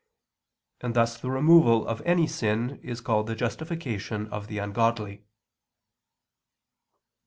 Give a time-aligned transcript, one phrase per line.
[0.79, 5.25] And thus the removal of any sin is called the justification of the ungodly.